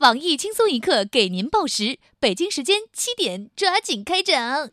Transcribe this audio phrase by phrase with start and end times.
[0.00, 4.72] 网易轻松一刻给您报时，北京时间七点，抓紧开整。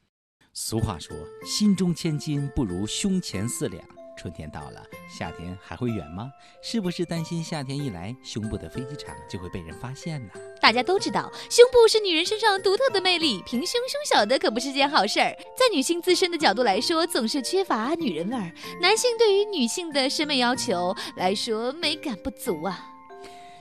[0.54, 1.14] 俗话说，
[1.46, 3.84] 心中千金不如胸前四两。
[4.18, 6.32] 春天到了，夏天还会远吗？
[6.63, 10.32] 是不是担心夏天一来，胸部的飞机场就会被人发现呢？
[10.62, 15.35] 大家都知道，胸部是女人身上独特的魅力，平胸胸小的可不是件好事儿。
[15.57, 18.49] 在女性自身的角度来说，总是缺乏女人味儿；
[18.81, 22.94] 男性对于女性的审美要求来说，美感不足啊。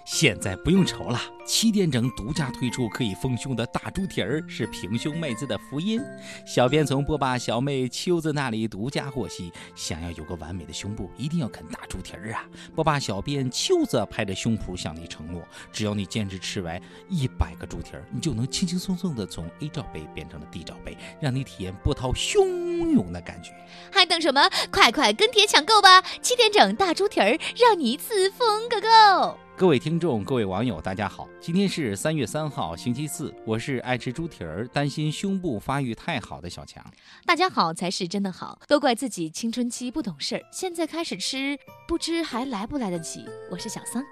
[0.06, 6.00] 现在不用愁了，七点整独家推出可以丰胸的大猪蹄儿，是平胸妹子的福音。
[6.46, 12.44] 小编从波霸小妹秋子那里独家获悉，想要有个完美的胸部，一定要啃大猪蹄儿啊！
[12.72, 23.50] 波霸小编秋子拍着胸脯向你承诺，只要你坚持吃完一百个猪蹄儿，你就能轻轻松松的从 A 罩杯变成了 D 罩杯，让你体验波涛汹涌的感觉。
[23.90, 24.48] 还等什么？
[24.70, 26.00] 快快跟帖抢购吧！
[26.22, 29.36] 七点整大猪蹄儿，让你一次疯个够！
[29.58, 31.26] 各位听众，各位网友，大家好！
[31.40, 33.34] 今天是三月三号，星期四。
[33.46, 36.84] 我是爱吃猪蹄儿、担心胸部发育太好的小强。
[37.24, 43.24] 大家好才是真的好，都怪自己青春期不懂事儿，现在开始吃，不知还来不来得及。
[43.50, 44.04] 我是小桑，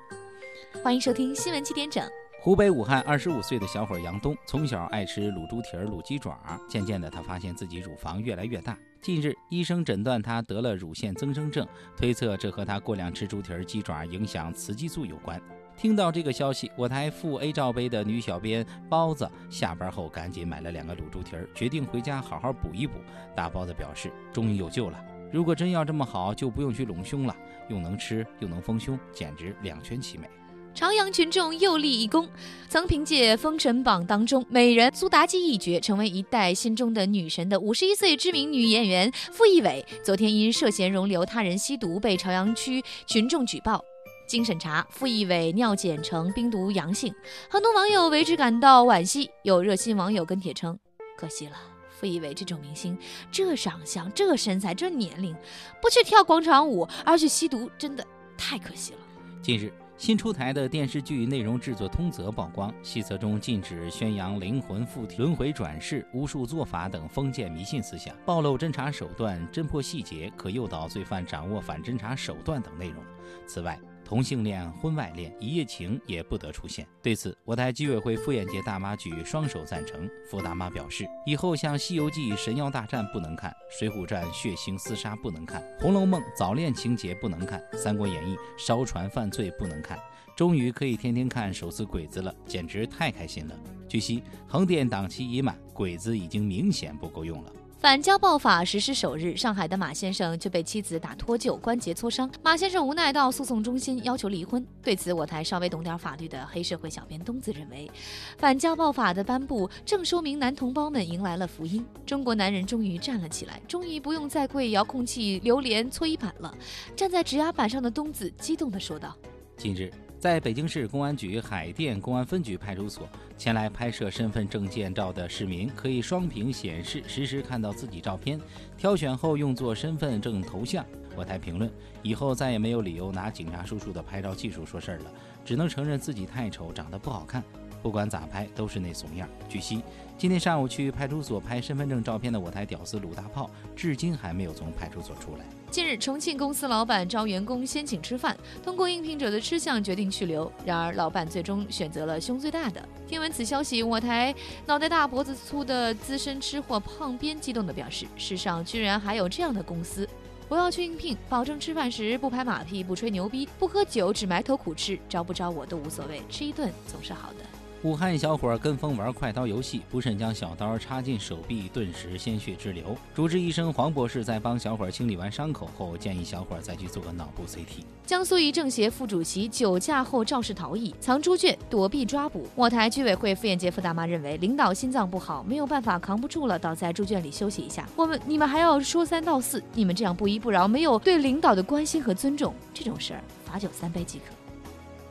[0.82, 2.02] 欢迎收听新闻七点整。
[2.44, 8.76] 湖北武汉二十五岁的小伙杨东，从小爱吃卤猪蹄儿、卤鸡爪，渐渐的，他发现自己乳房越来越大。
[9.00, 15.40] 近日，医生诊断他得了乳腺增生症，推测这和他过量吃猪蹄儿、鸡爪影响雌激素有关。
[15.74, 22.98] 听到这个消息，我台负 A 罩杯的女小编包子下班后赶紧买了两个卤猪蹄儿，决定回家好好补一补。
[23.34, 25.02] 大包子表示，终于有救了。
[25.32, 27.34] 如果真要这么好，就不用去隆胸了，
[27.70, 30.28] 又能吃又能丰胸，简直两全其美。
[30.74, 32.28] 朝阳群众又立一功，
[32.68, 43.84] 曾凭借《封神榜》当中美人苏妲己一角，成为一代心中的女神的五十一岁知名女演员傅艺伟，昨天因涉嫌容留他人吸毒被朝阳区群众举报。
[44.26, 47.14] 经审查，傅艺伟尿检呈冰毒阳性，
[47.48, 49.30] 很多网友为之感到惋惜。
[49.44, 50.76] 有热心网友跟帖称
[51.16, 51.56] ：“可惜了，
[51.88, 52.98] 傅艺伟这种明星，
[53.30, 55.36] 这长相、这身材、这年龄，
[55.80, 58.04] 不去跳广场舞而去吸毒，真的
[58.36, 58.98] 太可惜了。”
[59.40, 59.72] 近日。
[59.96, 73.02] 新出台的电视剧内容制作通则曝光，细则中禁止宣扬灵魂附体、轮回转世、巫术做法等封建迷信思想，暴露侦查手段、侦破细节，可诱导罪犯掌握反侦查手段等内容。
[73.46, 76.86] 此外，同性恋、婚外恋、一夜情也不得出现。
[77.02, 80.08] 对此，我台居委会妇炎洁大妈举双手赞成。
[80.30, 89.98] 傅大妈表示，以后像《西游记》神妖大战不能看，《水浒传》血腥厮杀不能看，《红楼梦》早恋情节不能看，《三国演义》烧船犯罪不能看。
[90.36, 93.56] 终于可以天天看手撕鬼子了，简直太开心了。
[93.88, 97.52] 据悉，横店档期已满，鬼子已经明显不够用了。
[97.84, 102.30] 反家暴法实施首日，上海的马先生却被妻子打脱臼，关节挫伤。
[102.42, 104.66] 马先生无奈到诉讼中心要求离婚。
[104.82, 107.90] 对此，我台稍微懂点法律的黑社会小编东子认为，
[108.38, 116.54] 反家暴法的颁布正说明男同胞们迎来了福音，中国男人终于站了起来，终于不用再跪遥控器、榴莲、搓衣板了。
[116.96, 119.14] 站在指压板上的东子激动地说道
[119.58, 119.92] ：“近日。”
[120.24, 128.40] 在北京市公安局海淀公安分局派出所前来拍摄身份证件照的市民，可以双屏显示，实时看到自己照片，
[128.78, 130.82] 挑选后用作身份证头像。
[131.14, 131.70] 我台评论：
[132.02, 135.12] 以后再也没有理由拿警察叔叔的拍照技术说事儿了，
[135.44, 137.44] 只能承认自己太丑，长得不好看。
[137.84, 139.28] 不管咋拍都是那怂样。
[139.46, 139.82] 据悉，
[140.16, 145.44] 今天上午去派出所拍身份证照片的我台屌丝鲁大炮，至今还没有从派出所出来。
[145.70, 150.50] 近日，重庆公司老板招员工先请吃饭，通过应聘者的吃相决定去留。
[150.64, 152.88] 然而，老板最终选择了胸最大的。
[153.06, 154.34] 听闻此消息，我台
[154.64, 160.08] 脑袋大脖子粗的资深吃货胖编激动地表示：“世上居然还有这样的公司！
[160.48, 164.98] 我要去应聘，保证吃饭时不拍马屁、不吹牛逼、不喝酒，只埋头苦吃。
[165.06, 167.44] 招不招我都无所谓，吃一顿总是好的。”
[167.84, 172.96] 武汉小伙跟风玩快刀游戏，不慎将小刀插进手臂，顿时鲜血直流。
[173.14, 177.84] 主治医生黄博士在帮小伙清理完伤口后，建议小伙再去做个脑部 CT。
[178.06, 182.48] 江苏一政协副主席酒驾后肇事逃逸，藏猪圈躲避抓捕。
[182.54, 187.86] 我台居委会妇炎洁副大妈认为，领导心脏不好，没有办法扛不住了，倒在猪圈里休息一下。
[187.96, 194.43] 我们你们还要说三道四，你们这样不依不饶，没有对领导的关心和尊重，这种事儿罚酒三杯即可。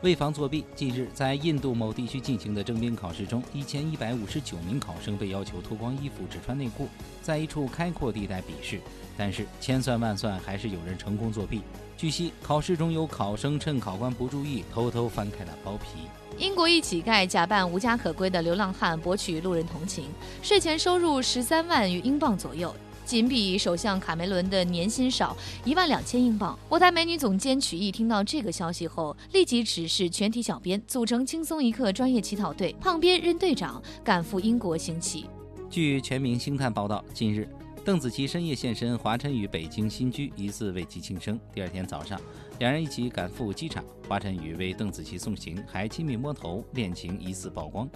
[0.03, 6.89] 为防作弊，近日在印度某地区进行的征兵考试中，一千一百五十九名考生被要求脱光衣服，只穿内裤，
[7.21, 8.81] 在一处开阔地带比试。
[9.17, 11.61] 但是千算万算，还是有人成功作弊。
[11.95, 16.09] 据悉，考试中有考生趁考官不注意，偷偷翻开了包皮。
[16.37, 20.09] 英国一乞丐假扮无家可归的流浪汉，博取路人同情，
[20.41, 22.75] 税前收入十三万余英镑左右。
[23.05, 25.35] 仅比首相卡梅伦的年薪少
[25.65, 26.57] 一万两千英镑。
[26.69, 35.25] 我台美女总监曲艺听到这个消息后，立即指示全体小编组成轻松一刻专业乞讨队，胖编任队长，赶赴英国行乞。
[35.69, 37.47] 据全明星探报道，近日。
[37.85, 41.37] 邓紫棋深夜现身华晨宇北京新居，疑似为其庆生。
[41.53, 42.17] 第二天早上，
[42.57, 47.89] 两人一起赶赴机场，华晨宇为邓紫棋送行，还亲密摸头，恋情疑似曝光。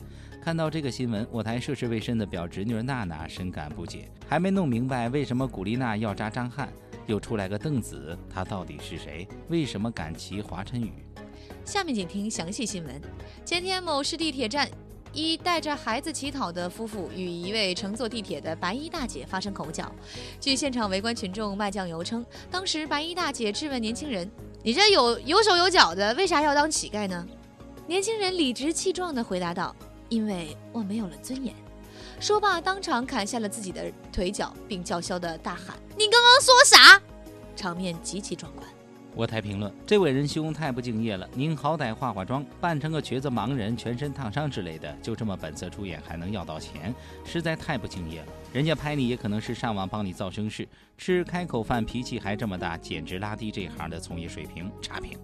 [0.44, 6.68] 看到这个新闻，我台涉世未深的表侄女娜娜深感不解，还没弄明白为什么古力娜要扎张翰，
[7.06, 9.26] 又出来个邓紫，她到底是谁？
[9.48, 10.92] 为什么敢骑华晨宇？
[11.64, 13.02] 下面请听详细新闻。
[13.46, 14.70] 前天某市地铁站。
[15.14, 19.92] 一带着孩子乞讨的夫妇与一位乘坐地铁的白衣大姐发生口角。
[20.40, 24.30] 据现场围观群众卖酱油称，当时白衣大姐质问年轻人
[24.64, 27.28] ：“你这有有手有脚的，为啥要当乞丐呢？”
[27.88, 29.76] 年轻人理直气壮地回答道
[30.10, 31.56] ：“因为我没有了尊严。”
[32.20, 37.02] 说罢，当场砍下了自己的腿脚，并叫嚣地大喊：“你刚刚说啥？”
[37.56, 38.68] 场面极其壮观。
[39.18, 46.94] 我台评论：这位仁兄太不敬业了，您好歹化化妆，扮成个瘸子、盲人、全身烫伤之类的，就这么本色出演，还能要到钱，
[47.26, 48.28] 实在太不敬业了。
[48.54, 50.68] 人家拍你也可能是上网帮你造声势，
[51.00, 55.18] 吃开口饭脾气还这么大，简直拉低这行的从业水平，差评。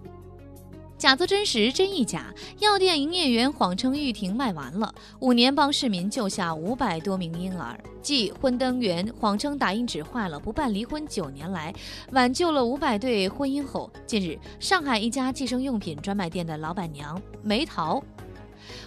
[1.04, 2.34] 假作真实，真亦假。
[2.60, 11.76] 药店营业员谎称玉婷卖完了，五年帮市民救下五百多名婴儿；继婚灯员谎称打印纸坏了，不办离婚九年来
[12.14, 18.02] 挽救了五百对婚姻后，近日上海一家计生用品专卖店的老板娘梅桃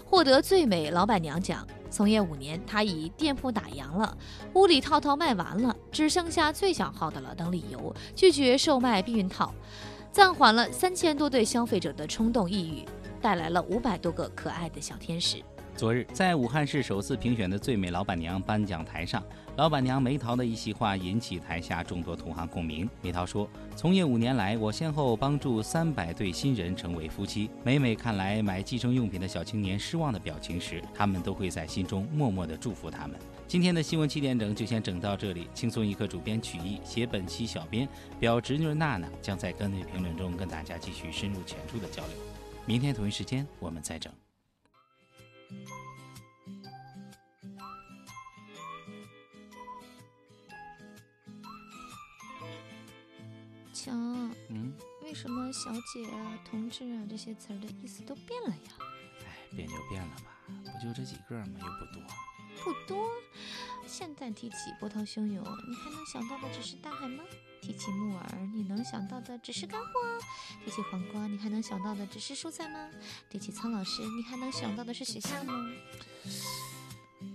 [0.02, 1.68] 获得最美老板娘奖。
[1.90, 4.16] 从业五年，她以店铺打烊了，
[4.54, 9.52] 屋里套套卖完了，只剩下最小号的了等理由，拒绝售卖避孕套。
[10.16, 12.86] 暂缓了三千多对消费者的冲动抑郁，
[13.20, 15.42] 带来了五百多个可爱的小天使。
[15.76, 19.22] 昨日，在武汉市首次评选的最美老板娘颁奖台上，
[19.56, 22.86] 老板娘梅桃的一席话引起台下众多同行共鸣。
[23.00, 27.48] 梅桃说：“从业五年来，我先后帮助三百对新人成为夫妻。
[27.64, 33.18] 每每看来买计生用品的小青年失望的表情时，他们都会在心中默默地祝福他们。”
[33.48, 35.48] 今天的新闻七点整就先整到这里。
[35.54, 37.88] 轻松一刻主编曲艺，写本期小编
[38.20, 42.16] 表侄女娜娜将在跟内评论中跟大家继续深入浅出的交流。
[42.66, 44.12] 明天同一时间我们再整。
[53.76, 58.72] 强，嗯，为什么小姐啊、同志啊这些词儿的意思都变了呀？
[59.26, 61.60] 哎，变就变了吧，不就这几个吗？
[61.60, 62.02] 又不多。
[62.64, 63.06] 不多。
[63.86, 67.22] 现在提起波涛汹涌，你还能想到的只是大海吗？
[67.60, 69.88] 提起木耳，你能想到的只是干货？
[70.64, 72.88] 提起黄瓜，你还能想到的只是蔬菜吗？
[73.28, 75.52] 提起苍老师，你还能想到的是学校吗？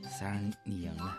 [0.09, 1.17] 三儿，你赢了。